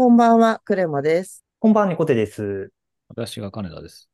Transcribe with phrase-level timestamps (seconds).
[0.00, 1.44] こんばんは、クレマです。
[1.58, 2.72] こんばんは、ニコテです。
[3.08, 4.08] 私が金田です。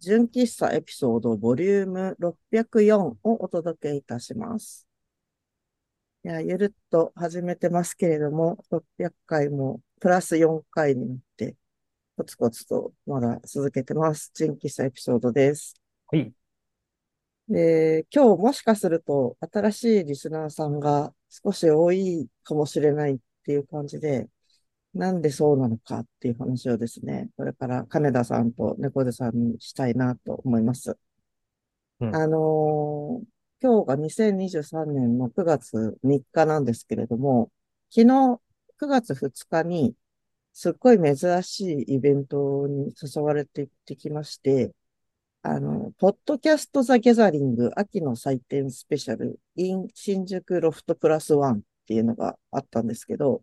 [0.00, 2.16] 純喫茶エピソードボリューム
[2.52, 4.88] 604をお届けいたします。
[6.24, 11.54] いや、ゆるっと始めてますけれども、600回もプラス4回になって、
[12.16, 14.32] コツコツとまだ続けてます。
[14.34, 15.80] 純喫茶エピソードです。
[16.08, 16.32] はい。
[17.48, 24.28] で、今日もしかすると新しいリスナーさんが少し多いかもしれないっていう感じで、
[24.94, 30.98] なんでそうなのかっていう話をですね、これから金田さんと猫背さんにしたいなと思います。
[32.00, 33.32] うんあのー
[33.64, 37.52] 今日が2023年の9月3日なんですけれども、
[37.90, 38.40] 昨日
[38.76, 39.94] 9月2日に
[40.52, 44.74] すっごい珍しいイベントに誘われて行ってきまして、
[45.42, 53.42] あの、ポッドキャストザ・ギャザリング秋の祭典スペシャル in 新宿ロフトプラスワンっていうのがあったんですけど。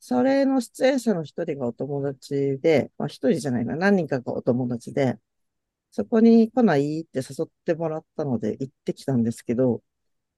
[0.00, 5.18] それの出演者の一人がお友達で、まあ一人じゃないな、何人かがお友達で、
[5.90, 9.82] そこに来ないって誘ってもらったので行ってきたんですけど、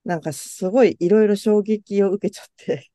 [0.05, 2.89] なんかすごいいろいろ衝撃を受けちゃって、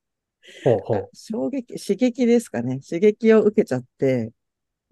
[0.64, 1.10] ほうほう。
[1.14, 2.80] 衝撃、刺激ですかね。
[2.80, 4.32] 刺激を受けちゃって、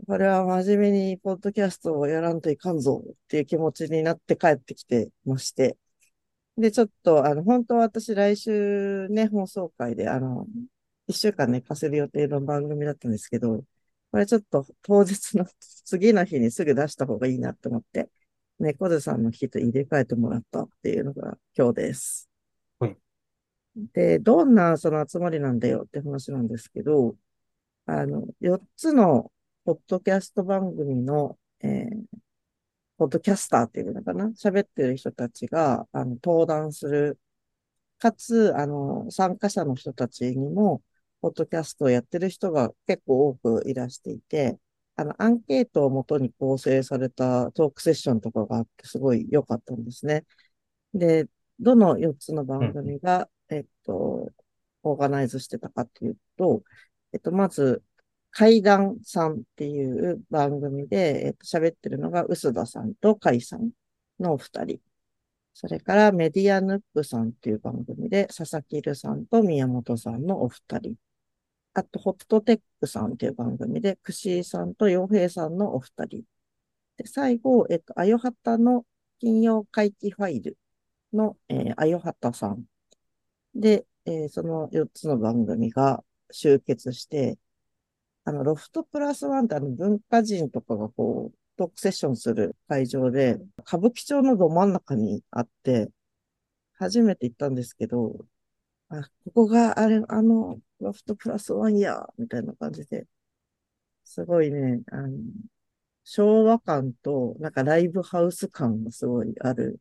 [0.07, 5.77] これは真面目にポッドキャストをやらんといかんぞっていう気持ちになって帰ってきてまして。
[6.57, 10.47] で、ちょっと、あの、本当は私来週ね、放送会で、あの、
[11.07, 13.65] 一週間寝かせる予定の番組だったんですけど、
[14.11, 15.47] これちょっと当日の
[15.85, 18.11] 次の日にすぐ出した方がいいなと思って、
[18.59, 22.31] 猫背さんの日と入れ替えてもらったっていうのが今日です。
[22.79, 22.97] はい
[23.93, 27.17] で、どんなその集まりなんだよって話なんですけど、
[27.87, 29.33] あの、4つの
[29.65, 32.05] ポッドキャスト番組の、えー
[32.97, 34.27] ポッドキャスターっていうのかな？
[34.29, 37.19] 喋ってる人たちが、あの、登壇する。
[37.99, 40.83] かつ、あの、参加者の人たちにも、
[41.25, 44.59] ポッドキャストをやってる人が結構多くいらしていて、
[44.95, 50.27] あの、アンケートをもとに構成されたトークセッションとかがあって、すごい良かったんですね。
[50.93, 51.27] で、
[51.59, 54.33] どの4つの番組が、えっと、
[54.83, 56.63] オーガナイズしてたかっていうと、
[57.15, 57.83] えっと、まず、
[58.31, 63.71] 怪談さんっていう番組で、えっと、喋ってるのが、臼田さんと甲斐さん
[64.21, 64.81] のお二人。
[65.55, 70.97] それから、メディアヌップさんっていう番組で、佐々木留さんと宮本さんのお二人。
[71.75, 76.23] あと、ホットテックさんっていう番組で、串井さんと洋平さんのお二人。
[76.97, 78.87] で、最後、えっと、あよはたの
[79.21, 80.59] 金曜会期ファイル
[81.13, 82.65] の、えー、あよはたさん。
[83.55, 87.39] で、えーその4つの番組が集結して、
[88.25, 95.91] あの、ロフトプラスワンってあの文化人とかがこう、トークセッションする会場で、歌舞伎町のど真ん中にあって、
[96.79, 98.27] 初めて行ったんですけど、
[99.01, 103.07] あ、ここがあれ、あの、ロフトプラスワンや、みたいな感じで、
[104.05, 105.19] すごいね、あの、
[106.05, 109.81] 昭和感と、なんかライブハウス感がすごいある。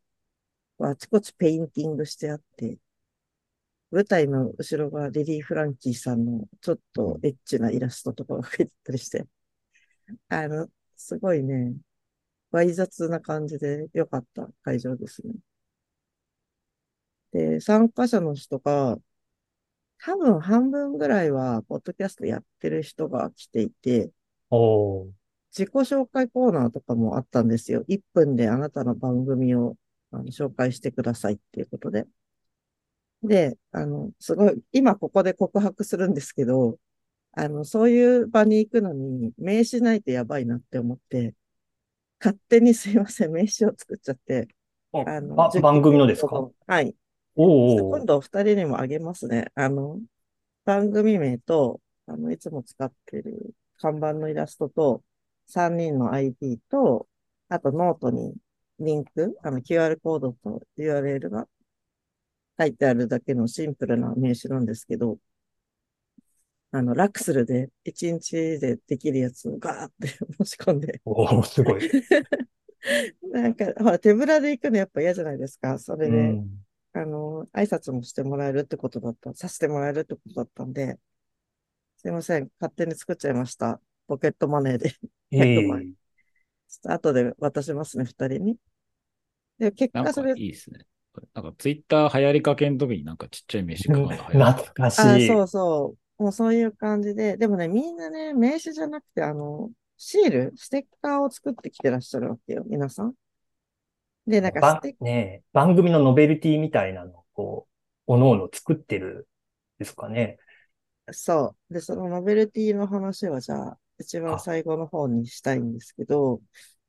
[0.79, 2.79] あちこちペインティングしてあって、
[3.91, 9.25] 舞台の後ろがリリー・フランキーさんのちょっとエッチなイラストとかが書いてたりして、
[10.29, 11.75] あの、すごいね、
[12.51, 15.33] わい雑な感じで良かった会場ですね。
[17.33, 18.97] で、参加者の人が、
[19.99, 24.11] 多分半分ぐらいは、ポッドキャストやってる人が来ていて。
[25.55, 27.83] 自己紹介コーナーとかもあったんですよ。
[27.87, 29.77] 1分であなたの番組を
[30.11, 32.07] あの紹介してくださいっていうことで。
[33.23, 36.77] で、あの、すごい、今ここで告白するんですけど、
[37.33, 41.35] あの、そういう場に行くのに名刺ないとやばいなって思って、
[42.19, 44.47] 勝手にすいません、名刺を作っちゃって、
[44.91, 46.49] あの、あ、番組のですか？
[46.67, 46.95] はい。
[47.35, 47.91] おうおう。
[47.91, 49.51] 今度お二人にもあげますね。
[49.55, 49.99] あの、
[50.65, 55.03] 番組名と、あの、いつも使ってる看板のイラストと、
[55.47, 57.07] 3人の ID と、
[57.49, 58.35] あとノートに
[58.79, 61.47] リンク、あの QR コードと URL が
[62.59, 65.17] 書いてあるだけのシンプルな名刺なんですけど、
[66.71, 70.07] あの、ラクスルで1日でできるやつをガーって
[70.43, 71.81] 申し込んで、おう、すごい。
[73.31, 75.77] なんか、ほら、手ぶらで行くのやっぱ嫌じゃないですか。
[75.79, 76.62] それうで、ん。
[76.93, 80.99] あの、挨拶もしてもらえるってことだった、させてもらえるってことだったんで、
[81.97, 83.79] すいません、勝手に作っちゃいました。
[84.07, 84.93] ポケットマネーで。
[85.31, 85.85] え100万え。
[86.67, 88.57] ちょっと後で渡しますね、二人に。
[89.57, 90.79] で、結果それい、いですね。
[91.33, 94.45] なんかツイッター流行りかけの時になんかちっちゃい飯買うのが流行る。
[94.51, 95.27] 懐かしあ、い。
[95.27, 96.23] そうそう。
[96.23, 103.13] もうそういう感じで、でもね、みんなね、名刺じゃなくて、あの、シール、ステッカーを作ってきてらっしゃるわけよ、皆さん。
[104.27, 107.67] で、なんかねえ番組のノベルティみたいなのを、こ
[108.07, 109.27] う、おのおの作ってる
[109.79, 110.37] ですかね。
[111.11, 111.73] そう。
[111.73, 116.41] で、そのノベルティの話はじゃあ、一番あ、最後の方にしたいんですけど、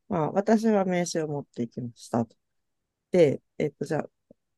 [0.09, 2.37] まあ、私は名刺を持っていきましたと。
[3.11, 4.09] で、えっと、じゃあ、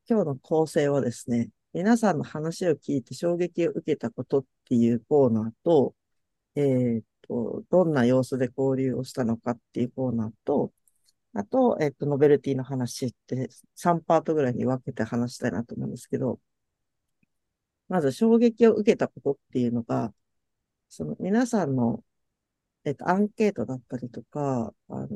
[0.08, 5.94] 今日の構成はですね、皆さんの話を聞いて衝撃を受けたことっていうコーナーと、
[6.56, 10.72] えーっと、どんな様子で交流をしたのかっていうコーナーと、
[11.36, 16.40] あと、えっと、ノベルティの話って3パートぐらいに分けて話したいなと思うんですけど、
[17.88, 20.14] まず衝撃を受けたことっていうのが、
[20.88, 22.02] その皆さんの、
[22.84, 25.08] えっと、アンケートだったりとか、あの、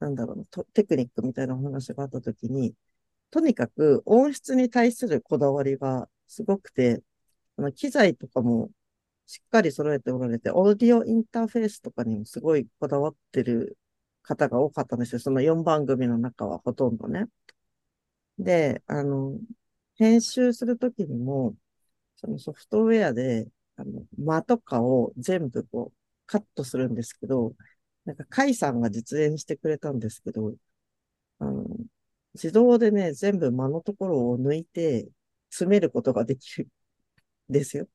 [0.00, 2.74] なんだろうな、テクニックみたいなお話があったときに、
[3.30, 7.02] とにかく音質に対するこだわりがすごくて、
[7.56, 8.70] あの機材とかも
[9.26, 13.76] しっかり揃えておられて、オーディオインターフェースとかにもすごいこだわってる
[14.28, 15.20] 方が多かったんですよ。
[15.20, 17.26] その4番組の中はほとんどね。
[18.38, 19.38] で、あの、
[19.96, 21.56] 編集するときにも、
[22.16, 27.54] そのソフトウェアで、あの、間とかを全部こう、カットするんですけど、
[28.04, 30.54] なんか、カイさんが実演してくれたんですけど、
[31.40, 31.66] あの、
[32.34, 35.08] 自動でね、全部間のところを抜いて、
[35.50, 36.66] 詰めることができる
[37.50, 37.88] んですよ。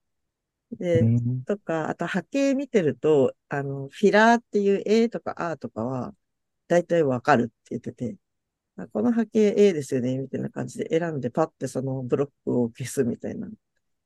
[0.93, 1.43] うで、ん。
[1.45, 6.15] とか、あと波形見てると、あの、フィラーっていう A とか A とかは、
[6.73, 8.17] だいたいわかるって言ってて、
[8.77, 13.49] あこの波形 A ですよね、みたいな感じで選んで、パッてそのブロックを消すみたいな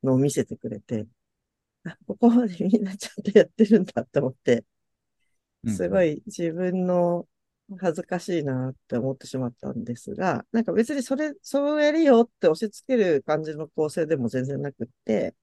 [0.03, 1.07] のを見せてくれて、
[1.85, 4.65] あ、ここまでみんなちゃんとやってるんだって思って、
[5.63, 5.75] うん。
[5.75, 7.27] すごい自分の
[7.79, 15.35] 恥ずかしいなって思ってしまったんですが、なんか別にそれ、そうやるよって押し付ける感じの構成でも全然なくって、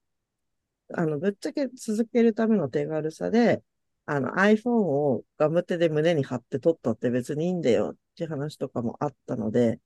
[0.93, 3.63] あの、ぶっちゃけ続けるための手軽さで、
[4.05, 9.79] あの iPhone をガム手で胸に貼って撮ったって別にいいんだよっていう話とかもあったので、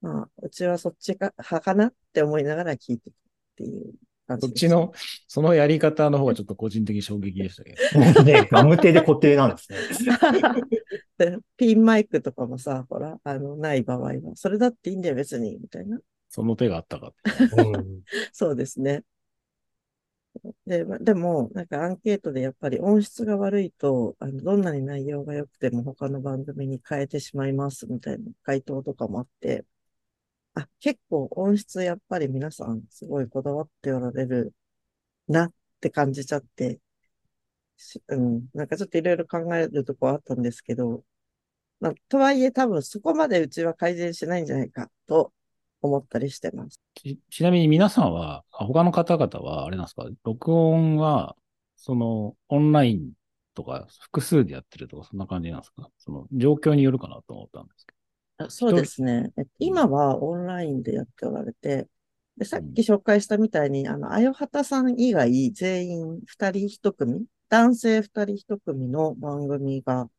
[0.00, 3.20] まあ、うちはそっちか、派かなって思いながら聞いてたっ
[3.56, 3.94] ていう
[4.28, 4.66] 感じです。
[4.66, 4.92] そっちの、
[5.26, 7.74] そのやり方の方がちょっと個人的に衝撃でしたけ
[8.14, 8.22] ど。
[8.22, 9.78] ね、ガムテで固定なんですね。
[11.18, 15.98] でピンマイクとかもさ、ほら、あの、ない場合は、それだっていいんだよ、別に、みたいな。
[16.28, 17.62] その手があったかって。
[17.62, 18.02] うん。
[18.32, 19.02] そうですね。
[20.66, 29.64] で、でも、なんかアンケートでやっぱり音質が悪いと、あの、どんなに内容が良くても他の番組に変えてしまいますみたいな回答とかもあって、
[30.54, 34.54] あ、結構音質やっぱり皆さんすごいこだわっておられる
[35.28, 36.80] なって感じちゃって、
[38.08, 41.04] うん、なんかちょっといろいろ考えるとこあったんですけど、
[41.80, 45.32] まあ、とはいえ多分そこまでうちは改善しないんじゃないかと
[45.82, 46.80] 思ったりしてます。
[46.94, 51.36] ちちなみに皆さんは、あ他の方々は、あれなんですか、録音は、
[51.76, 53.12] その、オンライン
[53.54, 55.88] とか、複数でやってるとか、そんな感じなんですか？
[55.98, 57.94] その、状況によるかなと思ったんですけ
[58.38, 59.32] あそうですね。
[59.36, 61.88] えっと今はオンラインでやっておられて、
[62.36, 62.74] で、さっうん。
[62.74, 70.10] き紹介したみたいに、あの、あよはたさん以外全員二人一組、男性二人一組の番組が、ま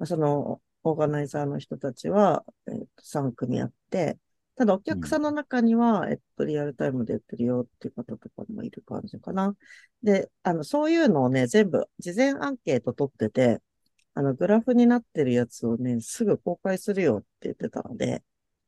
[0.00, 4.18] あその、オーガナイザーの人たちは、えっと、3組あって、
[4.56, 9.56] ただお客さんの中には、えっと、リアルタイムでやってるよっていう方とかもいる感じかな。
[10.02, 13.62] で、あの、そういうのをね、全部、事前アンケート取ってて、
[14.14, 18.22] あの、グラフになってるやつをね、すぐ公開するよって言ってたので、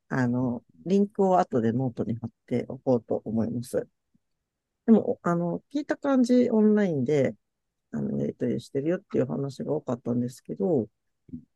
[0.08, 3.86] あの、リンクを後でノートに貼っておこうと思います。
[4.86, 7.34] でも、あの、聞いた感じ、オンラインで、
[7.92, 10.88] あの、やり取りしてるよっていう話が多かったんですけど、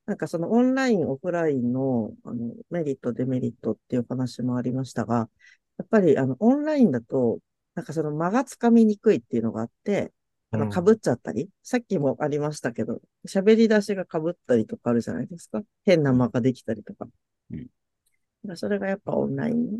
[0.08, 5.28] なんかそのオンライン、オフラインの、あの、メリット、デメリットっていう話もありましたが、
[5.76, 7.40] やっぱり、あの、オンラインだと、
[7.74, 10.14] なんかその間がつかみにくいっていうのがあって、
[10.50, 15.60] あの、被っちゃったり、さっきもありましたけど、喋り出しが被ったりとかあるじゃないですか。
[15.84, 17.06] 変な間ができたりとか。
[17.50, 17.68] うん
[18.54, 19.78] それがやっぱオンラインの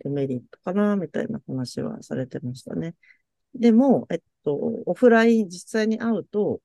[0.00, 2.96] デメリットかな、みたいな話はされてましたね。
[3.54, 6.60] でも、えっと、オフライン実際に会うと、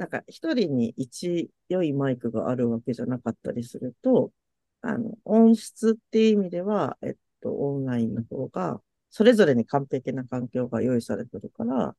[0.00, 4.32] なんか一人に一良いマイクがあるわけじゃなかったりすると、
[4.80, 11.94] あの、音質っていう意味では、えっと、オンラインの方が、それぞれに完璧な環境が用意されてるから、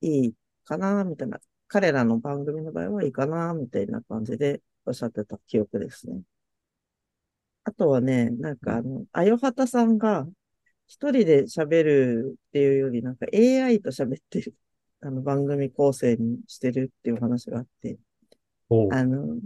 [0.00, 0.34] いい
[0.64, 1.38] かな、みたいな。
[1.68, 6.22] 彼らの番組の場合はいいかな、みたいな感じでおっしゃってた記憶ですね。
[7.64, 10.26] あとはね、なんかあの、あよはたさんが
[10.86, 14.54] 一人で喋るっていうより、なんか AI と喋ってる、
[15.06, 17.96] あの番組構成にしてるっていう話があって、
[18.90, 19.38] あの、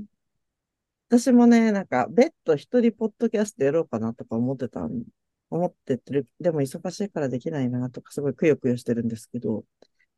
[1.09, 5.05] 私もね、なんか別途一人ポッドキャストやろうかなとか思ってたん、
[5.51, 9.65] 思っててる、でも忙しいからできないなとかすごいくよくよしてるんですけど、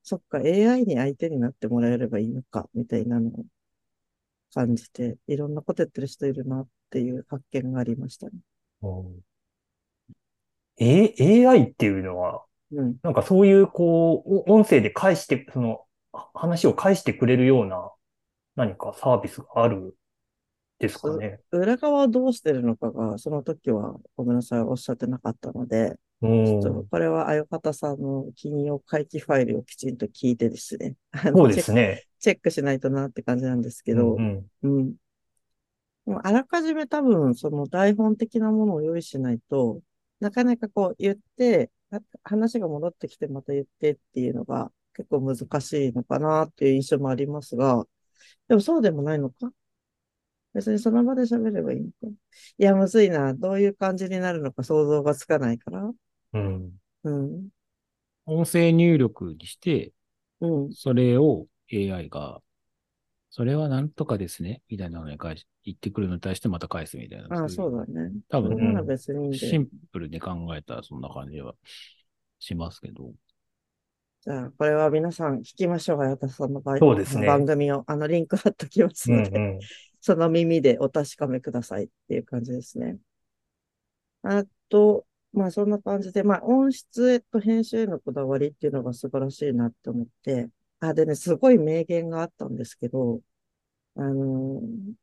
[0.05, 3.45] そっか、AI に相手になってもらえればいいのか、みたいなのを
[4.55, 8.33] 感じて、いろんなことやってる人いるなっていう発見がありましたね。
[8.81, 9.23] おう。
[10.79, 12.97] A、AI っていうのはうん。
[13.03, 17.91] なんかそういう、こう、お音声で返して、その、あ話を返してくれるような、
[18.57, 19.97] 何かサービスがある
[20.79, 21.41] ですかね？
[21.53, 26.87] 裏側をどうしてるのかが、その時はごめんなさい、おっしゃってなかったので、うちょっとん。
[26.91, 30.97] これはあよかたさんの金曜回帰ファイルをきちんと聞いてですね、
[31.35, 32.05] そうですね。
[32.19, 34.17] チェックしないとなって感じなんですけうど、ん
[34.63, 34.79] うん。
[34.81, 34.95] うん。
[36.05, 39.81] もうあらかじめ多分、その台本的なものを用意しないと、
[40.21, 41.82] なかなかこう言って、あ
[42.25, 47.85] 話が戻ってきてまた言ってっていうのが結構難しいのかなっていう印象もありますが、
[48.49, 49.53] でもそうでもないのか？
[50.55, 51.93] 別にその場で喋ればいいのか？
[52.07, 52.11] い
[52.59, 53.33] や、むずいな。
[53.35, 54.63] どういう感じになるのか？
[54.65, 55.91] 想像がつかないから。
[56.35, 56.73] うん。
[57.05, 57.49] うん。
[58.27, 59.93] 音声入力にして、
[60.41, 60.73] うん。
[60.73, 62.41] それを AI が、
[63.35, 67.35] それはなんとかですね、みたいなのに返し、言ってくるのに対してまた返すみたいな。
[67.35, 68.13] ああ、いそうだね。
[68.29, 68.59] 多分。
[69.33, 71.55] シンプルに考えたらそんな感じは
[72.39, 73.11] しますけど。
[74.21, 79.61] じゃあ、これは皆さん聞きましょうが、私さんの場合そうですね番組を、あの、リンク貼っときますので、うんうん。
[80.03, 82.99] その耳でお確かめくださいっていう感じですね。
[84.25, 90.51] あと、まあそんな感じで、まあ音質と編集へのこだわりっていうのが素晴らしいなって思って、
[90.89, 93.21] あ、でね、すごい名言があったんですけど、
[93.97, 94.95] あのー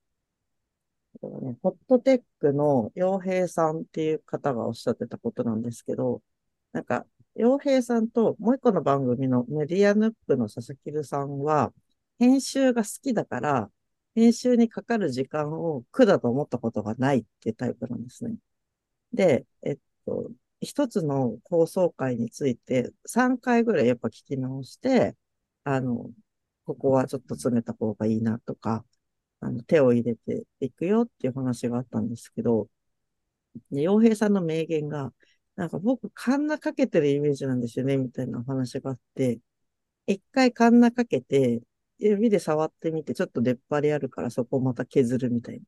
[1.21, 6.21] ね、ホットテックの洋平さんっていう方がおっしゃってたことなんですけど、
[6.71, 7.05] なんか、
[7.35, 11.73] 洋平さんともう一個の番組のメディアヌップの佐々木留さんは、
[12.19, 13.71] 編集が好きだから、
[14.15, 18.35] 編集にかかる時間を苦だと思ったことがないっていうタイプなんですね。
[19.13, 20.31] で、えっと、
[20.61, 25.15] 一つの放送回について3回ぐらいやっぱ聞き直して、
[25.69, 26.09] あの、
[26.65, 28.85] ここはちょっと詰めた方がいいなとか、
[29.39, 32.69] あの、手を入れていくよっていう話があったんですけど、
[33.71, 35.13] で洋平さんの名言が、
[35.55, 39.39] なんか僕、カンナかけてるイメージなんですよね、みたいなお話があって、
[40.07, 41.61] 一回カンナかけて、
[41.99, 45.65] 指で触ってみて、ちょっと出っ張りあるからそこをまた削るみたいな。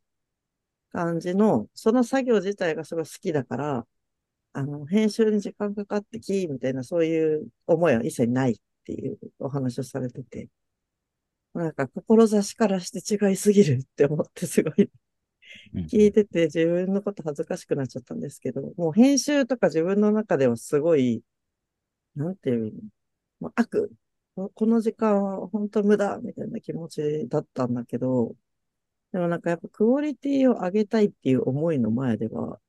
[0.92, 3.88] 感じの、その作業自体がすごい好きだから、
[4.54, 8.62] あの、編集に時間かかってき、みたいな、そういう思いは一切ない。
[8.82, 10.50] っていうお話をされてて、
[11.54, 14.90] なんか、志からして違いすぎるって思って、すごい
[15.74, 21.24] うん聞いてて自分のこと恥ずかしくなっちゃったんですけど、もう編集とか自分の中ではすごい、
[22.16, 22.82] なんていうの、
[23.42, 23.92] もう悪、
[24.36, 28.36] ここの時間は本当無駄みたいな気持ちだったんだけど、
[29.12, 32.60] でもなんかやっぱクオリティを上げたいっていう思いの前では、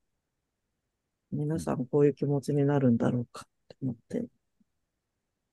[1.32, 4.24] 皆さんこういう気持ちになるんだろうかって思って、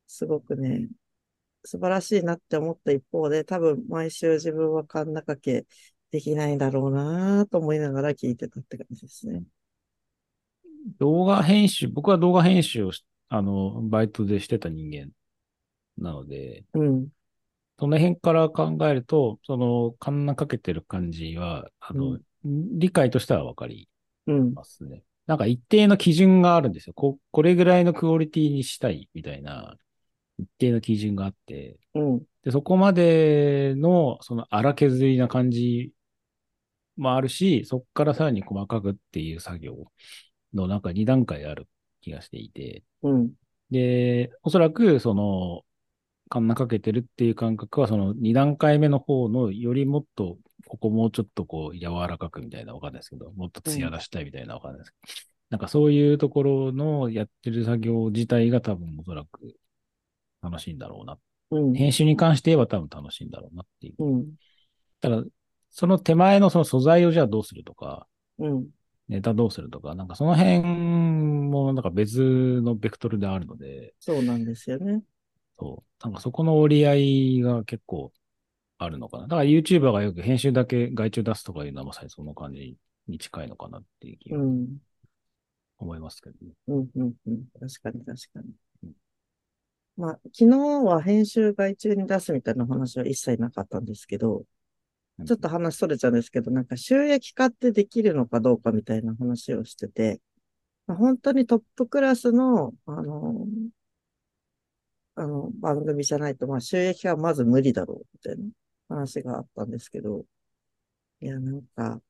[0.09, 0.89] すごくね、
[1.63, 5.67] 素晴らしいなって思った一方で、多分毎週自分はカンナかけ
[6.11, 9.43] できないんだろうなと思いながら聞いてたって感じですね。
[10.97, 15.11] 動画編集、僕は動画編集をしあの、バイトでしてた人間
[15.97, 17.09] なので、うん、
[17.77, 23.89] その辺から考えると、その、カンナかけてる感じは、あの、うん理解としてはわかり
[24.25, 25.03] うん、ますね。
[25.27, 26.93] なんか一定の基準があるんですよ。
[26.93, 29.75] こ、これぐらいのクオリティにしたいみたいな、
[30.39, 35.91] 一定の基準があって、うん、で、そこまでの、その荒削りな感じ
[36.97, 39.75] もあるし、そこからさらに細かくっていう作業
[40.53, 41.67] のなんか2段階ある
[42.01, 43.31] 気がしていて、うん、
[43.71, 45.63] で、おそらく、その、
[46.29, 59.55] カンナかけてるっていう感覚は、その2段階目の方のよりもっと、ここもうちょっとこう柔らかくみたいなわかんないですけど、もっと艶出したいみたいなわかんないですけど、なんかそういうところのやってる作業自体が多分おそらく
[60.41, 61.17] 楽しいんだろうな。
[61.51, 64.03] うん、編集に関して言えば多分楽しいんだろうなっていう。
[64.03, 64.33] うん、
[65.01, 65.23] ただ、
[65.69, 68.67] その手前のその素材をじゃあどうするとか、うん、
[69.07, 75.01] ネタどうするとか、なんかその辺もなんか別のベクトルであるので、そうなんですよね。
[75.57, 76.03] そう。
[76.03, 78.13] なんかそこの折り合いが結構
[78.77, 79.23] あるのかな。
[79.23, 82.77] だから YouTuber がよく編集だけ外注出すとかいうのはまさにその感じ
[83.07, 84.67] に近いのかなっていう気がうん、
[85.79, 86.53] 思いますけどね。
[86.67, 88.51] うん、うん、うん、確かに確かに。
[89.99, 94.45] まあ、昨日は編集外中に出すみたいな話は一切なかったんですけど、
[95.27, 100.21] ちょっと話それちゃうんですけど、なんか収益化ってできるのかどうかみたいな話をしてて、
[100.87, 103.45] まあ本当にトップクラスの、あの、
[105.15, 108.45] あの、番組じゃないと、まあ収益化はまず無理だろう、みたいな
[108.87, 110.23] 話があったんですけど、
[111.19, 112.01] いや、なんか、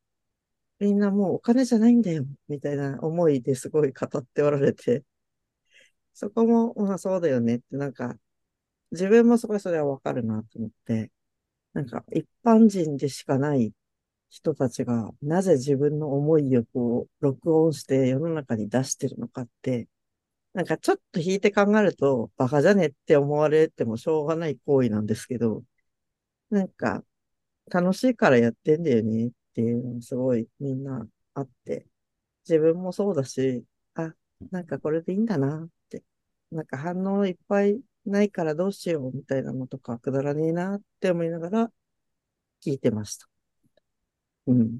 [0.79, 5.03] みんなもうお金じゃないんだよ、みたいな思いですごい語っておられて、
[6.19, 8.17] そこも、まあそうだよねって、なんか、
[8.91, 11.11] 自分もすごいそれはわかるなと思って、
[11.73, 13.73] なんか一般人でしかない
[14.29, 19.87] 人たちがなぜ自分の思いをこう録音して世の中に出してるのかって
[20.53, 25.63] なんかちょっと引いて考えると、バカじゃねって思われてもしょうがない行為なんですけど、
[26.51, 27.03] なんか、
[27.71, 31.87] 楽しいからやってんだよねっていうのがすごいみんなあって、
[32.47, 34.13] 自分もそうだし、あ、
[34.51, 35.69] なんかこれでいいんだなっ、
[36.51, 41.71] なんか反応いっぱいないからどうしようみたいなのとかくだらねえなって思いながら
[42.65, 43.27] 聞いてました。
[44.47, 44.79] うん。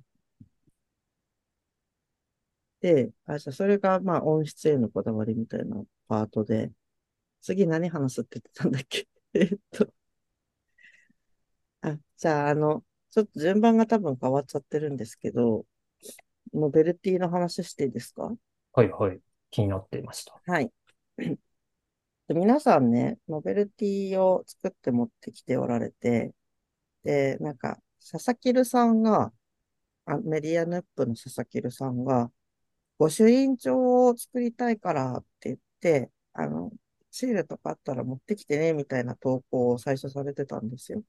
[2.82, 6.72] で、あ、じゃあそれがまあ音質へのこだわりみたいなパートで、
[7.42, 9.08] 次何話すって言ってたんだっけ？
[9.34, 9.94] えっと、
[11.82, 15.66] あ、じゃああの、ちょっと順番が多分変わっちゃってるんですけど、
[16.54, 18.34] ノベルティの話していいですか？
[18.74, 19.20] はいはい。
[19.52, 20.40] 気になっていました。
[20.46, 20.72] はい。
[22.30, 26.36] で皆さんね、ノベルティを作って持ってきておられて、
[27.04, 29.34] で、なんか、佐々木留さんが、
[30.06, 32.32] あメディアヌップの佐々木留さんが、
[33.00, 36.72] 御朱印帳を作りたいからって言って、あの、
[37.12, 41.04] シールとかあったら持ってきてね、みたいな投稿を最初されてたんですよ。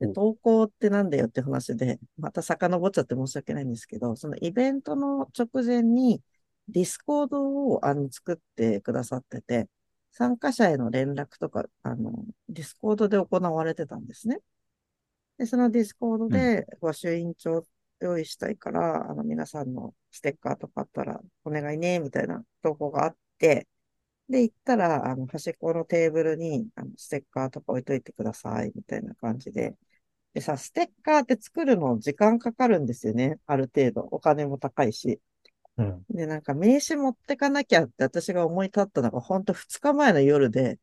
[0.00, 6.22] で、お投稿ってなんだよって話で、また遡っちゃって申し訳ないんですけど、そのイベントの直前に、
[6.68, 9.68] ディスコードをあの作ってくださってて、
[10.12, 12.12] 参加者への連絡とか、あの、
[12.48, 14.38] ディスコードで行われてたんですね。
[15.38, 17.66] で、そのディスコードで御朱印帳
[18.00, 23.66] 用意したいから、あの、皆さんのステッカーとかあったらお願いね、みたいな投稿があって、
[24.28, 29.76] で、行ったら、あの、端っこのテーブルに、あの、ステッカーとか置いといてください、みたいな感じで。
[30.34, 33.38] でさ、ステッカーって作るの時間かかるんですよね。
[33.46, 34.02] ある程度。
[34.10, 35.20] お金も高いし。
[36.10, 40.78] で、なんか名刺持ってかなきゃって私が思い立ったのが、ほんと2日前の夜で、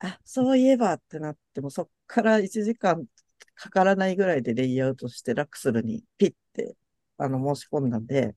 [0.00, 3.06] あ、そういえばってなっても、そっから1時間
[3.54, 6.76] かからないぐらいでレイアウトしてラクスルにピッて、
[7.18, 8.34] あの、申し込んだんで、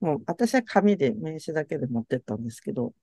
[0.00, 2.94] もう私は紙で名刺だけで持ってったんですけど、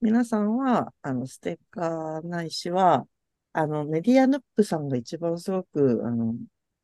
[0.00, 3.06] 皆さんは、あの、ステッカーないしは、
[3.52, 6.34] あの、メディアヌップさんが一番すごく、あの、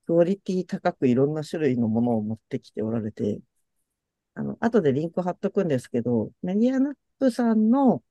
[0.06, 3.40] クオリティ高くいろんな種類のものを持ってきておられて、
[4.36, 8.02] あの、後でリンク貼っとくんですけど、メディアヌップさんの、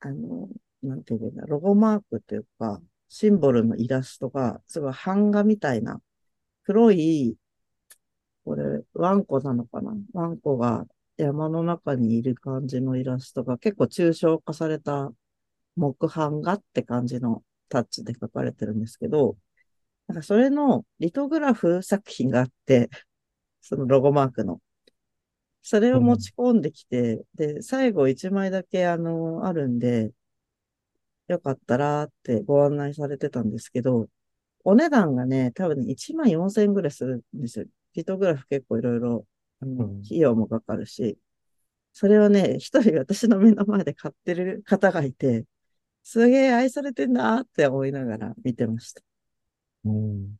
[0.00, 0.48] あの、
[0.82, 6.02] なんていうんだ、ロゴマークというか、シンボルのイラストが、すごい版画みたいな、
[6.64, 7.36] 黒い、
[8.44, 15.12] これ、ワンコなのかなワンコが山の中にいる感じのイラストが結構抽象化された
[15.76, 19.36] 木版画って感じのタッチで描かれてるんですけど、
[20.08, 22.90] なんかそれのリトグラフ作品があって、
[23.60, 24.60] そのロゴマークの。
[25.62, 30.12] それを持ち込んできて、で、最後一枚だけあの、あるんで、
[31.28, 34.08] よかったらってご案内されてたんですけど、
[34.64, 37.66] お値段がね、多分ね、1万4000円ぐらいするんですよ。
[37.94, 39.26] リトグラフ結構いろいろ、
[39.60, 41.18] あの、うん費用もかかるし、
[41.92, 45.46] それをね、一人私の目の前で買ってる方がいて、
[46.04, 49.02] すげえ愛されてんなーって思いながら見てました。
[49.84, 50.36] うん。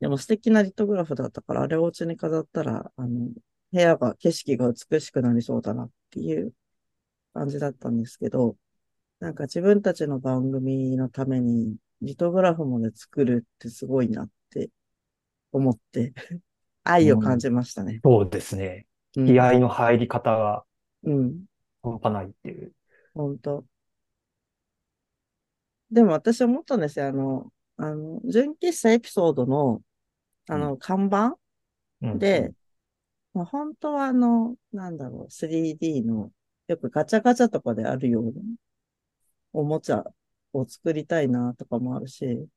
[0.00, 3.28] でも素敵なリトグラフだったから、あれをお家に飾ったら、あの、
[3.76, 6.54] 部屋が、景色が美しくなりそうだなっていう
[7.34, 8.56] 感じだったんですけど、
[9.20, 14.70] なんか自分たちの番組のためにリトグラフまで作るってすごいなって
[15.52, 16.14] 思って、
[16.84, 18.00] 愛を感じましたね。
[18.02, 18.86] そうですね。
[19.16, 19.26] うん。
[19.26, 20.64] 気合の入り方が
[21.02, 21.44] うん。
[21.82, 22.72] 半端ないっていう。
[23.12, 23.64] 本当
[25.90, 27.08] でも私思ったんですよ。
[27.08, 29.82] あの、あの、純喫茶エピソードの、
[30.48, 31.36] あの、看板
[32.02, 32.18] うん。
[32.18, 32.52] で、
[33.36, 36.32] まあ、本当はあの、なんだろう、3D の、
[36.68, 38.32] よくガチャガチャとかであるような
[39.52, 40.04] おもちゃ
[40.52, 42.48] を作りたいなとかもあるし、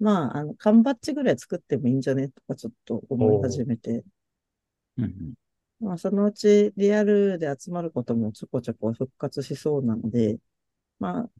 [0.00, 4.04] まあ、あの、缶バッジぐらい作ってもいいんじゃねとかちょっと思い始めて、
[5.80, 10.38] まあ、そのうちリアルで集まることもちょこちょこ復活しそうなので、
[11.00, 11.30] まあ、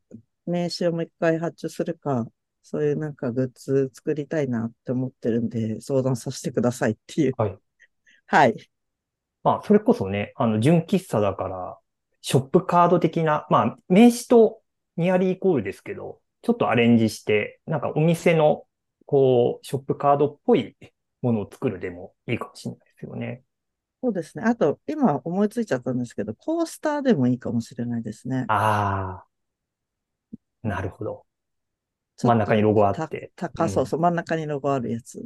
[0.47, 2.27] 名刺をもう一回発注するか、
[2.63, 7.35] そういうなんかグッズ作りたいなって思ってるんで、相談させてくださいっていう。
[7.37, 7.59] はい。
[8.27, 8.71] はい。
[9.45, 11.79] まあ、それこそね、あの、純喫茶だから、
[12.21, 14.61] ショップカード的な、まあ、名刺と
[14.97, 18.65] ニアリーイコールですけど、ちょっとアレンジして、なんかお店の、
[19.07, 20.77] こう、ショップカードっぽい
[21.23, 23.43] ものを作るでもいいかもしれないですよね。
[24.03, 24.45] そうですね。
[24.45, 28.45] あと、今思いついちゃったんですけど、コースターでもいいかもしれないですね。
[28.49, 29.25] あ
[30.65, 31.25] あ、なるほど。
[32.23, 33.33] 真ん中にロゴあって。
[33.37, 35.25] た高そう、そう、真ん中にロゴあるやつ。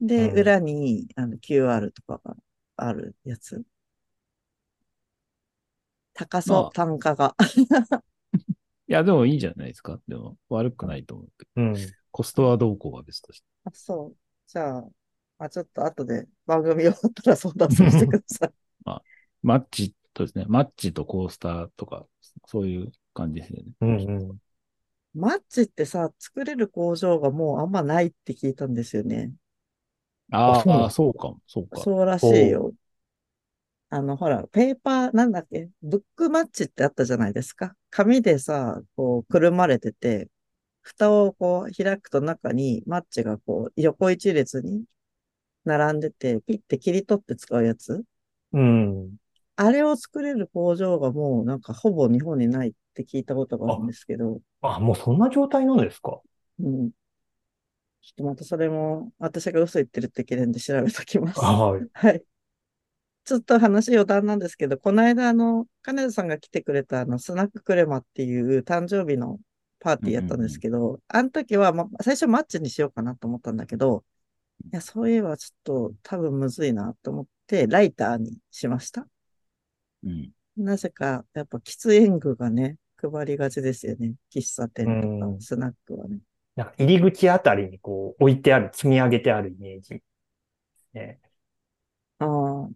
[0.00, 2.36] で、うん裏にあの QR とかが
[2.78, 3.62] あるやつ？
[6.14, 7.34] 高そう、まあ単価が。
[8.88, 10.00] いや、でもいいんじゃないですか？
[10.08, 11.62] でも悪くないと思うけど。
[11.62, 11.74] うん。
[12.10, 13.46] コストはどうこうは別として。
[13.64, 14.16] あ、そう。
[14.46, 14.88] じゃあ、
[15.38, 18.52] あ、ちょっと後で番組終わったら相談させてください。
[19.42, 20.46] マッチそうですね。
[20.48, 22.04] マッチとコースターとか、
[22.46, 23.72] そういう感じですよね。
[23.82, 23.90] うん
[24.30, 24.38] うん。
[25.14, 29.32] マッチってさ、作れる工場がもうあんまないって聞いたんですよね。
[30.32, 31.90] ああ、あそうかも、そうか。
[31.92, 32.74] そうらしいよ。
[33.90, 37.74] あの、ほら、ペーパー、なんだっけ、ブックマッチってあったじゃないですか。
[37.90, 40.28] 紙でさ、こう、くるまれてて、
[40.82, 44.84] 蓋をこう開くと中にマッチがこう、横一列に
[45.64, 48.04] 並んでて、ピッて切り取って使うやつ。
[48.52, 49.18] うん。
[49.56, 56.20] あれを作れる工場がもうなんかほぼ日本にないって聞いたことがあるんですけど、あ、もうそんな状態なんですか？
[56.60, 56.90] うん。
[58.08, 61.40] ちょっとまたそれも、私が嘘言ってるって懸念で調べときます。
[61.40, 61.86] はい。
[61.92, 62.24] はい。
[63.24, 69.38] ちょっと話余談なんですけど、この間、あの、金田さんが来てくれた、あの、スナッククレマっていう誕生日の
[69.78, 74.04] パーティーやったんですけど、あの時は、ま、最初マッチにしようかなと思ったんだけど、
[74.72, 79.06] いや、そういえばちょっと多分むずいなと思って、ライターにしました。
[80.02, 80.30] うん。
[80.56, 84.14] なぜか、やっぱ喫煙具がね、配りがちですよね。
[84.34, 86.18] 喫茶店とかうんスナックはね。
[86.58, 90.02] なんか入り口あたりにこう置いてある、積み上げてあるイメージ。
[90.92, 91.20] ね、
[92.18, 92.68] ああ。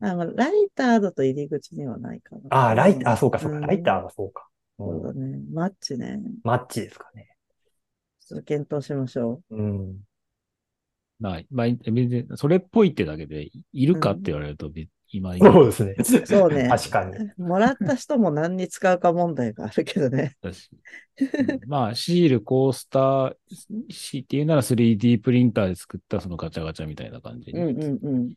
[0.00, 2.42] ライターだと入り口にはないかな。
[2.50, 4.46] ああ、ライター、あ、そうか、そうか、んライターはそうか。
[4.78, 5.38] そうだね。
[5.54, 6.20] マッチね。
[6.44, 7.34] マッチですかね。
[8.20, 9.96] ちょっと検討しましょうん。
[11.18, 11.46] ない。
[11.50, 15.96] まあ、別に、それっぽいってだけで、いるかって言われると、別今いそうですね。
[16.24, 17.16] そうね確かに。
[17.16, 17.42] う。
[17.42, 20.36] もらった人も何に使うか問題があるけどね。
[21.66, 23.34] まあ、シール、コースター、
[23.88, 28.34] 強いて言うなら 3D プリンターで作ったそのガチャガチャみたいな感じにうんうんうん。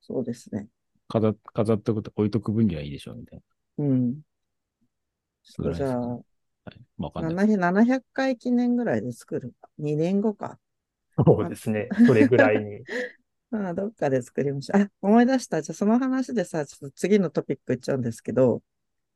[0.00, 0.68] そうですね。
[1.08, 3.40] 飾っ飾っておくと置いとく分にはいいでしょう、みたい
[3.78, 4.20] うん。
[5.58, 6.06] ぐらいですかねじゃあ、な。
[6.08, 6.22] はい。
[6.98, 7.46] わかんない。
[7.46, 9.54] 700 700回記念ぐらいで作る。
[9.78, 10.58] 2年後か。
[11.16, 11.88] そうですね。
[12.06, 12.82] それぐらいに。
[13.50, 14.82] まあ、どっかで作りましょう。
[14.82, 15.62] あ、思い出した。
[15.62, 18.62] じゃあ、その話でさ、ちょっと次のトピックいっちゃうんですけど、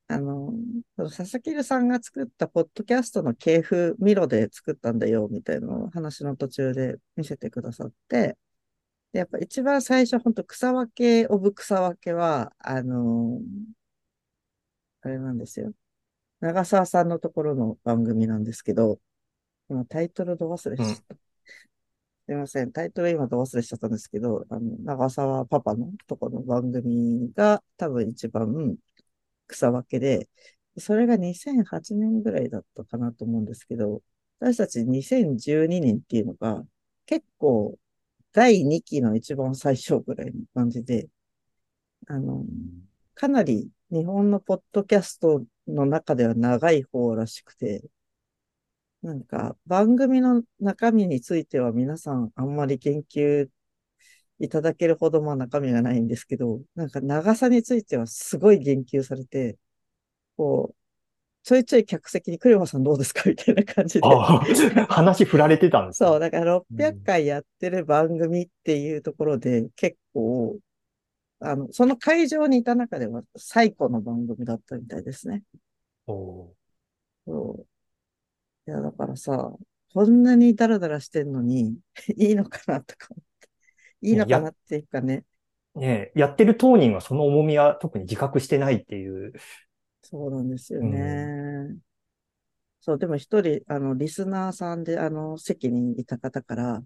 [0.09, 0.53] あの、
[0.97, 8.39] その佐々木さんが作ったポッドキャストの系譜、ミロで作ったんだよ、みたいなの話の途中で見せてくださって、
[9.13, 13.41] でやっぱ一番最初、本当草分け、オブ草分けは、あの、
[15.03, 15.73] あれなんですよ。
[16.41, 19.01] 長澤さんのところの番組なんですけど、
[19.69, 21.17] 今タイトルど忘れしちゃった。
[21.17, 21.32] す
[22.33, 22.73] いません。
[22.73, 28.77] タイトル今ど忘れしちゃったんですけど、あの、長澤パパのとこの番組が多分一番
[29.47, 30.29] 草分けで、
[30.79, 34.03] それが2008年ぐらいだったかなと思うんですけど、
[34.41, 36.65] 私たち2012年っていうのが
[37.07, 37.79] 結構
[38.33, 41.09] 第2期の一番最初ぐらいの感じで、
[42.09, 42.45] あの、
[43.15, 47.83] かなり日本のポッドキャストの中では長い方らしくて、
[49.03, 53.49] なんか番組の中身については皆さんあんまり研究
[54.39, 59.57] いただけるほどまあ中身がないんですけど、なんか長さについてはすごい言及されて、
[60.37, 60.77] こう、
[61.45, 64.07] ちょいちょい客席にクレマさんどうですかみたいな感じで。
[64.89, 70.59] 話振られてたんですねそう、だから600回やってる番組っていうところで結構、
[71.41, 75.43] あの、その会場にいた中では最古の番組だったみたいですね。
[76.07, 76.49] おー
[77.27, 77.72] そう。
[78.67, 79.53] いや、だからさ、
[79.93, 81.79] こんなにダラダラしてんのに、
[82.17, 83.49] いいのかなとか思って。
[84.03, 85.25] いいのかなっていうかね。
[85.75, 89.33] ねえやってる当人はその重みは特に自覚してないっていう。
[90.03, 91.77] そうなんですよね。
[92.81, 96.85] そう、でも一人、あの、リスナーさんで、あの、席にいた方から、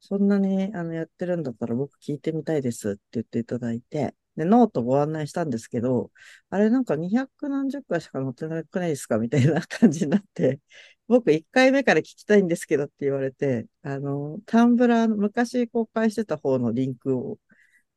[0.00, 6.10] そんなに、あの、やってるんだったら僕聞いてみたいですって言っていただいて、で、ノートご案内したんですけど、
[6.50, 9.18] あれなんか200何十回しか載ってなくないですか？
[9.18, 10.60] みたいな感じになって、
[11.08, 17.38] 僕1回目から聞きたいんですけどって言われて、あの、 Tumblr の昔公開してた方のリンクを、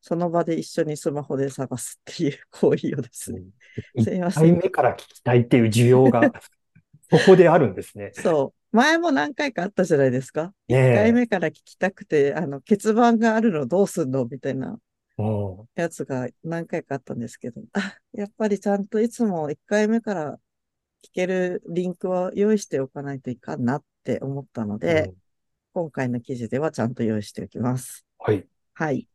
[0.01, 3.41] その場で一緒にスマホで探すっていう行為をですね。
[3.97, 4.49] すいません。
[4.49, 6.33] 1回目から聞きたいっていう需要が、
[7.11, 8.11] そこであるんですね。
[8.11, 8.75] そう。
[8.77, 10.53] 前も何回かあったじゃないですか。
[10.67, 11.13] ね1回え。
[11.13, 14.25] 目から聞きたくて、あの、欠番があるのどうすんの？
[14.25, 14.79] みたいなうん
[15.75, 20.39] やつが何回かあったんですけど、あ、 やっぱりちゃんといつも1回目から
[21.03, 25.19] 聞けるリンクは用意しておかないといかんなって思ったので、うん
[25.73, 28.05] 今回の記事ではちゃんと用意しておきます。
[28.19, 28.47] はい。
[28.75, 29.07] はい。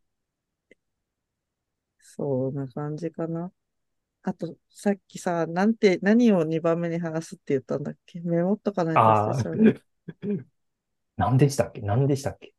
[2.00, 3.52] そんな感じかな。
[4.22, 8.20] あと、さっきさ、なんて、何を2番目に話すって言ったんだっけ？
[8.22, 9.10] メモっとかないと
[11.16, 11.80] 何でしたっけ？
[11.82, 12.53] 何でしたっけ？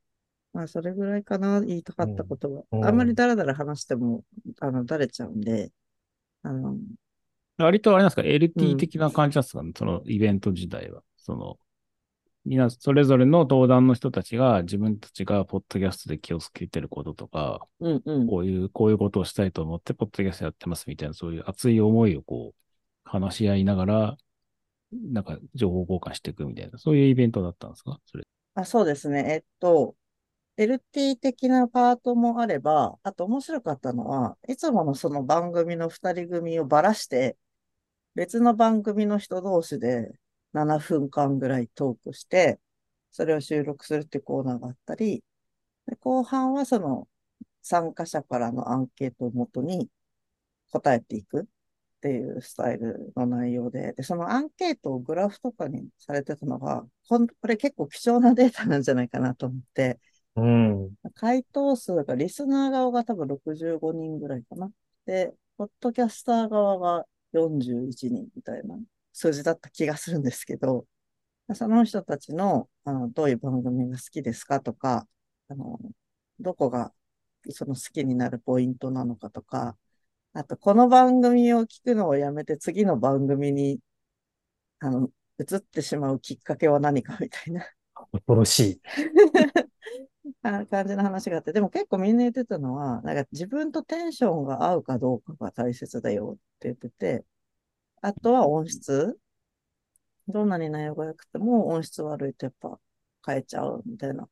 [0.56, 2.64] まあ、それぐらいかな、言いたかったことは。
[2.72, 4.24] うんあんまりダラダラ話しても、
[4.62, 5.72] あの、だれちゃうんで、
[6.44, 6.78] あの、
[7.58, 9.64] 割とあれなんですか、う LT ん的な感じなんですか？
[9.64, 11.04] ね、そのイベント自体は。
[11.18, 11.58] その、
[12.46, 18.28] みんなそれぞれの登壇の人たちが自分たちがポッドキャストで気をつけてることとか、うんうん。
[18.28, 22.62] こういう、こういうことをしたいと思って、ポッドキャストやってますみたいな、そういう熱い思いをこう、
[23.04, 24.18] 話し合いながら、
[24.92, 28.00] なんか情報交換していくみたいな、そういうイベントだったんですか？
[28.06, 28.24] それ。
[28.54, 29.26] あ、そうですね。
[29.28, 29.96] えっと、
[30.58, 37.38] LT 的なパートもあれば、あと面白かったのは、いつものその番組の二人組をばらして、
[38.16, 40.14] 別の番組の人同士で
[40.54, 42.60] 7分間ぐらいトークして、
[43.12, 45.24] それを収録するってコーナーがあったり、
[45.88, 47.08] で後半はその
[47.62, 49.90] 参加者からのアンケートをもとに
[50.72, 51.46] 答えていくっ
[52.02, 60.00] ていうスタイルの内容で、で、そのアンケートをグラフとかにされてたのが、これ結構貴重なデータなんじゃないかなと思って、
[60.36, 60.94] うん。
[61.14, 64.72] 回答数がリスナー側が多分65人ぐらいかな。
[65.06, 68.78] で、ポッドキャスター側が41人みたいな
[69.14, 70.86] 数字だった気がするんですけど、
[71.54, 75.08] その人たちの、あの、どういう番組が好きですかとか、
[75.48, 75.80] あの、
[76.40, 76.92] どこが
[77.52, 79.78] その好きになるポイントなのかとか、
[80.34, 83.80] あと、この番組を聞くのをやめて次の番組に、
[84.80, 87.66] あの、移ってしまうきっかけは何かみたいな
[88.12, 88.82] 恐ろしい。
[90.44, 97.26] あ感じの話があって、でも結構みんな言ってたのは、なんか自分とテンションが合うかどうかが大切だよって言ってて、
[98.02, 99.20] あとは音質。
[100.28, 102.80] どんなに内容が良くても音質悪いとやっぱ
[103.26, 104.28] 変えちゃうみたいな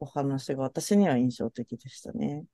[0.00, 2.44] お話が私には印象的でしたね。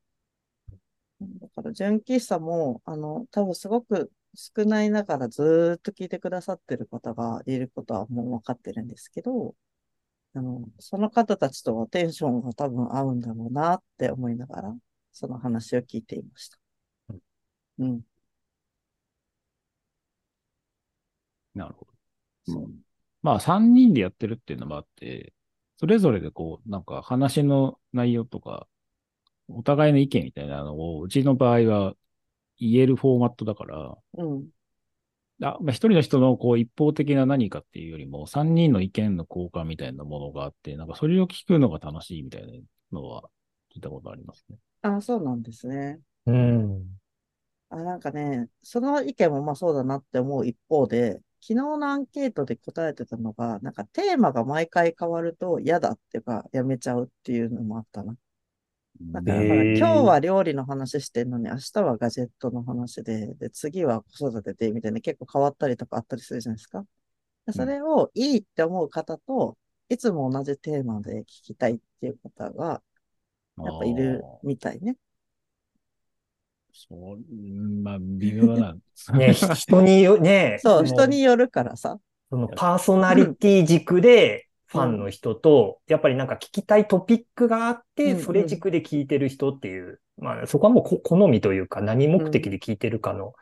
[1.20, 9.54] だから純喫茶も、あの、多分すごく少ないながらずっと聞いてくださってる方がいることはもう分かってるんですけど、
[10.34, 14.76] あの、その方たちとはテンションが多分合うんだろうなって思いながら、
[15.12, 16.58] その話を聞いていました。
[17.78, 18.02] うん。
[21.54, 21.92] なるほど。
[22.52, 22.82] そううん
[23.22, 25.32] まあ、3人でやってるっていうのもあって、
[25.76, 28.66] それぞれでこう、なんか話の内容とか、
[29.48, 31.94] お互いの意見みたいなのを、うちの場合は
[32.58, 34.50] 言えるフォーマットだから、うん。
[35.42, 42.52] あまあ、一人の人のこう一方的な何かっていうよりも、三人の意見の交換みたいなものがあって、なんかそれを聞くのが楽しいみたいな
[42.92, 43.24] のは
[43.74, 44.58] 聞いたことありますね。
[44.82, 46.00] あ、そうなんですね。
[46.26, 46.84] うん。
[47.70, 58.14] あ、なんかね、その意見もまあそうだなって思う一方で、昨日のアンケートで答えてたのが、なんかテーマが毎回変わると嫌だっていうか、やめちゃうっていうのもあったな。
[59.00, 66.84] だから、今日は料理の話してんのに、明日はガジェットの話で、で、次は子育てで、みたいな結構変わったりとかあったりするじゃないですか。
[67.46, 69.56] でそれをいいって思う方と、
[69.88, 72.82] いつも同じテーマで聞きたいっていう方が、
[73.58, 74.96] やっぱいるみたいね。
[76.72, 78.74] そう、うんまあ、微妙だ
[79.10, 79.18] な。
[79.18, 81.98] ね、人によ、ね、そう、の人によるからさ。
[82.30, 93.34] そのパーソナリティ軸でファンの人と、やっぱりなんか聞きたいトピックがあって、うんうんそれ軸で聞いてる人っていう、まあそこはもうこ好みというか何目的で聞いてるかの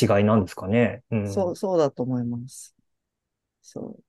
[0.00, 1.02] 違いなんですかね。
[1.12, 1.32] うん。
[1.32, 2.74] そう、そうだと思います。
[3.62, 4.04] そう。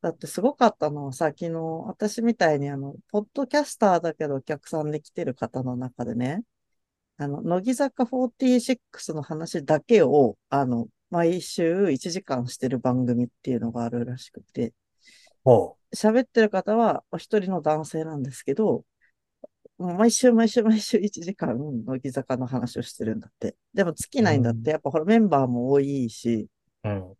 [0.00, 1.52] だってすごかったのはさ、昨日、
[1.86, 6.42] 私みたいにあの、ポッドキャスターだけどお客さんで来てる方の中でね、
[7.16, 14.72] あの、乃木坂46の話だけを、あの、毎週1時間してる番組っていうのがあるらしくて、
[15.44, 18.84] ほ喋ってる方はお一人の男性なんですけど、
[19.78, 23.56] もう毎週毎週毎週1時間、乃木坂の話をしてるんだって。
[23.74, 24.70] でも尽きないんだっうんて。
[24.70, 26.48] やっぱほらメンバーも多いし、
[26.84, 26.88] う。
[26.88, 27.10] うん。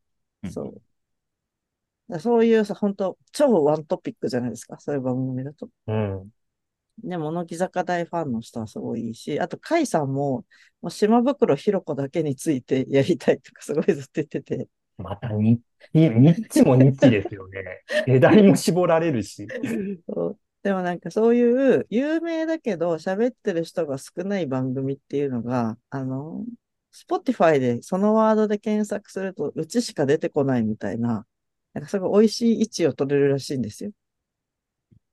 [0.45, 0.63] うんそ
[2.09, 2.21] う。
[2.21, 4.79] そういうさ、本当超ワントピックじゃないですか。
[4.79, 5.69] そういう番組だと。
[5.87, 6.31] うん。
[7.05, 10.45] でも、乃木坂大ファンの人はすごいいいし、あと、甲斐さんも、
[10.81, 15.61] もう島袋ひろ子だけについてやりたいとかすごいずっと言ってて、またニ
[15.93, 17.83] ッチ、ニッチもニッチですよね。
[18.07, 19.47] 世代も絞られるし。
[20.09, 26.45] そうでもなんかそういう有名だけど喋ってる人が少ない番組っていうのが、あの、
[26.93, 31.27] Spotify でそのワードで検索するとうちしか出てこないみたいな、
[31.75, 33.93] なんかすごい美味しい位置を取れるらしいんですよ。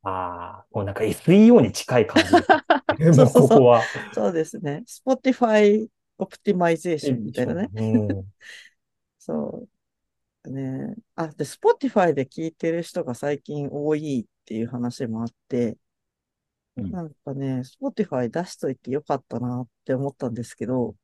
[0.02, 2.38] ああ、もうなんか SEO に近い感じで
[3.14, 3.24] すね。
[3.26, 3.84] もうここは。
[4.14, 4.84] そうですね。
[4.88, 5.88] Spotify
[6.20, 7.70] Optimization みたいなね。
[7.74, 8.26] うん。
[9.20, 9.70] そう。
[10.50, 10.96] ね。
[11.16, 15.78] あ、で、Spotify で聞いてる人が最近多いっていう話もあって、
[16.78, 20.96] うんなんかね、Spotify 出しといてよかったなって思ったんですけど、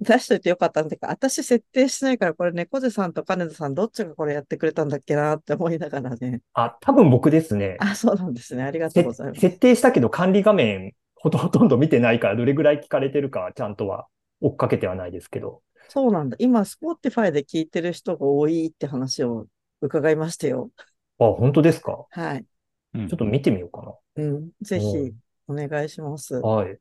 [0.00, 6.40] 出しといてよかったんだけど、私設定してないから、これ猫背さんと金田さんどっちがこれやってくれたんだっけなって思いながらね。
[6.54, 7.76] あ、多分僕ですね。
[7.78, 8.64] あ、そうなんですね。
[8.64, 9.40] ありがとうせございます。
[9.40, 14.08] 設定したけど管理画面ほとんど見てないから、どれぐらい聞かれてるかちゃんとは
[14.40, 15.62] 追っかけてはないですけど。
[15.88, 16.36] そうなんだ。
[16.40, 19.46] 今、Spotify で聞いてる人が多いって話を
[19.80, 20.70] 伺いましたよ。
[21.18, 22.06] あ、本当ですか？
[22.10, 22.46] はい。
[22.94, 24.50] うんちょっと見てみようかうん。
[24.60, 25.14] ぜひうん、
[25.48, 26.40] お願いしますな。
[26.40, 26.78] はい。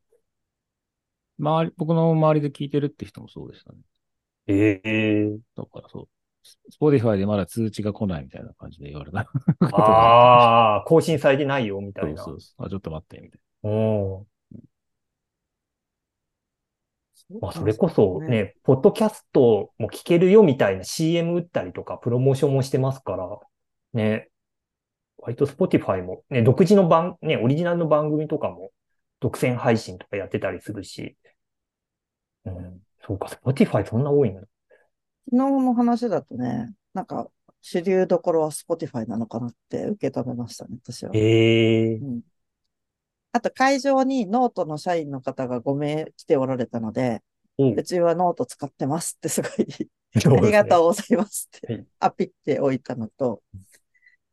[1.39, 3.79] 周り、僕の周りで聞いてるって人もそうでしたね。
[4.47, 6.07] ええだからそう。
[6.43, 9.27] Spotify でまだ通知が来ないみたいな感じで言われたあっ
[9.71, 12.23] ああ、更新されてないよ、みたいな。
[12.23, 12.65] そうそう。
[12.65, 14.25] あ、ちょっと待って、みたいうん。
[17.39, 23.39] まあ、それこそね、ポッドキャストも聞けるよみたいな CM 打ったりとか、プロモーションもしてますから、
[23.93, 24.29] ね、
[25.17, 28.71] 割と Spotify もね、独自の番、ね、オリジナルの番組とかも
[29.19, 31.15] 独占配信とかやってたりするし、
[32.45, 34.41] うん、そうか、Spotify そんな多いんだ。
[34.41, 34.49] 昨
[35.31, 37.29] 日の話だとね、なんか、
[37.61, 41.11] 主流どころは Spotify なのかなって受け止めましたね、私は。
[41.13, 42.21] ええうん。
[43.33, 47.23] あと、会場にノートの社員の方が5名来ておられたので、
[47.57, 49.89] うんうちはノート使ってますってすごい、
[50.25, 53.41] ありがとうございますってはいアピっておいたのと、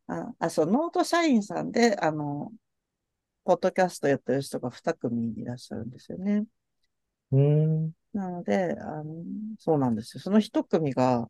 [0.07, 2.51] あ、あ、そう、ノート社員さんで、あの、
[3.45, 6.45] ポッドキャストやってる人が2組いらっしゃるんですよね。
[7.31, 7.93] うん。
[8.13, 9.23] なので、あの、
[9.59, 10.21] そうなんですよ。
[10.21, 11.29] その一組が、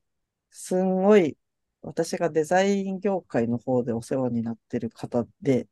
[0.49, 1.38] すんごい、
[1.82, 5.67] 私がデザイン業界の方でお世話になってる方で、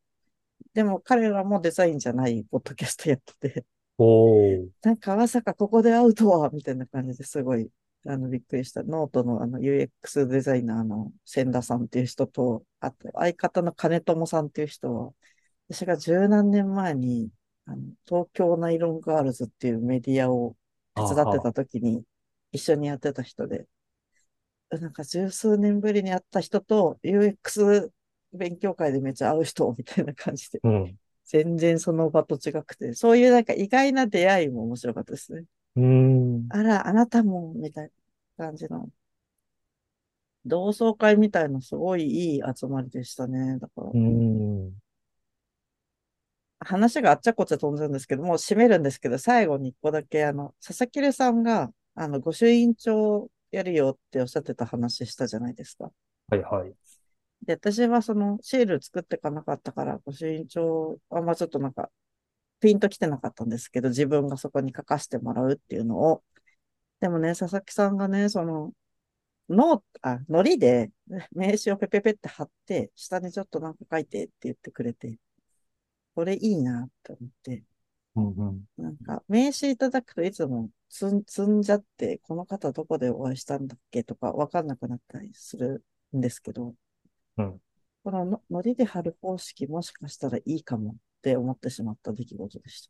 [0.74, 3.66] でも彼らもデザインじゃないポッドキャストやってて。
[4.84, 7.72] なんかまさかここで会うとは、みたいな感じですごい、
[8.06, 8.84] あの、びっくりした。
[8.84, 15.14] ノートのあの UX デザイナーの千田さんっていう人と、あと相方の金友さんっていう人は、
[15.70, 17.30] 私が十何年前に、
[17.66, 20.56] あの、東京ナイロンガールズっていうメディアを
[20.96, 22.04] 手伝ってた時に
[22.52, 23.66] 一緒にやってた人で、
[24.70, 27.90] なんか十数年ぶりに会った人と UX
[28.34, 30.96] 勉強会でめっちゃ会う人みたいな感じで、うん。
[31.26, 35.44] 全然その場と違くて、そういうなんか意外な出会いも面白かったですね。
[35.76, 36.48] うん。
[36.50, 37.92] あら、あなたも、みたい
[38.38, 38.90] な感じの。
[40.46, 43.60] 同窓会みたいなすごいいい集まりでしたね。
[43.60, 44.74] だからう、ん。
[46.60, 55.92] 話があっちゃこっちゃ飛んじゃうんですけども、締めるんですけど、最後に一個だけ、あの、佐々木留さんが、あの、御朱印帳やるよっておっしゃってた話したじゃないですか。
[56.30, 56.74] はいはい。
[57.44, 61.90] で、私はそのシール作ってかなかったから、御朱印帳、あんまちょっとなんか、
[62.60, 66.24] ピンと来てなかったんですけど、自分がそこに書かせてもらうっていうのを。
[67.00, 68.74] でもね、佐々木さんがね、その、
[69.50, 70.92] ノーあ、ノリで
[71.32, 75.20] 名刺をペペペって貼って、下にちょっとなんか書いてって言ってくれて、
[76.16, 77.64] これいいなって思って、
[78.16, 78.66] うんうん。
[78.78, 86.76] なんか名刺いただくといつも積ん積んじゃって、この方どこでお会いしたんだっけとかわかんなくなったりするんですけど、
[87.38, 87.62] うん
[88.04, 92.90] こののノリで貼る方式もしかしたらいいかもって思ってしまった出来事でした。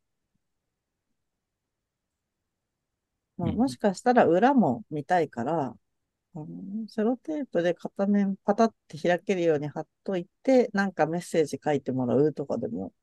[3.37, 5.75] まあ、うんもしかしたら裏も見たいから、
[6.35, 6.47] あの
[6.87, 12.93] セロテープで片面パタって開けるように貼っといて、なんかメッセージ書いてもらうとかでも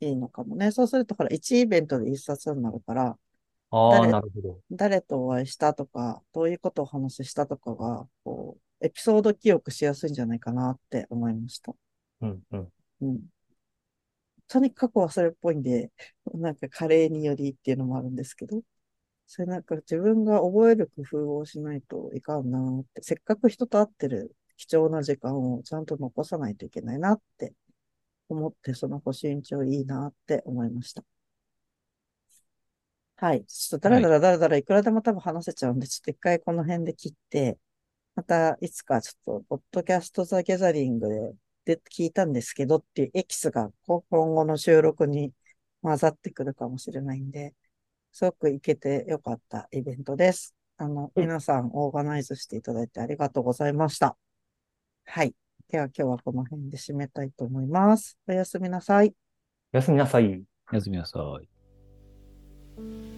[0.00, 0.72] いいのかもね。
[0.72, 3.18] そうすると、ほら、1イベントで1冊になるから、
[3.70, 4.60] ああ、誰なるほど。
[4.70, 11.72] 誰とお会いしたとか、どういうことをお話ししたとかが、こう、エピソード記憶しやすいんじゃないかなって思いました。
[12.20, 12.68] うんうん。
[13.02, 13.20] うん。
[14.48, 15.90] とにかく忘れっぽいんで、
[16.34, 18.62] なんかカレーによりっていうのもあるんですけど、
[19.26, 27.54] それなんか自分が覚える工夫をしないといかんなーって、せっかく人と会ってる貴重な時間をちゃんと残さないといけないなって
[28.28, 31.04] 思って、その御朱印帳いいなって思いました。
[33.16, 33.44] はい。
[33.46, 37.58] ちょっとだらだらだらだらいくらでも多分話せちゃうんで、ちょっと一回この辺で切って、
[38.14, 45.32] またいつかちょっと、ポッドキャストザ・ギャザリングでで聞いたんですけどっていうエキスが今後の収録に
[45.80, 47.54] 混ざってくるかもしれないんで、
[48.12, 50.54] すごく行けてよかったイベントです。
[50.76, 54.16] あの、皆さんオーガナイズしていただいてありがとうございました。
[55.04, 55.34] はい。
[55.68, 58.18] では今日はこの辺で締めたいと思います。
[58.26, 59.14] おやすみなさい。
[59.72, 60.42] おやすみなさい。
[60.70, 63.11] おやすみなさい。